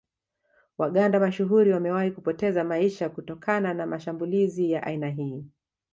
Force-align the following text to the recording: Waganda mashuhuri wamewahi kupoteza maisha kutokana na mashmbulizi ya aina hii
Waganda 0.77 1.19
mashuhuri 1.19 1.71
wamewahi 1.71 2.11
kupoteza 2.11 2.63
maisha 2.63 3.09
kutokana 3.09 3.73
na 3.73 3.85
mashmbulizi 3.85 4.71
ya 4.71 4.83
aina 4.83 5.09
hii 5.09 5.45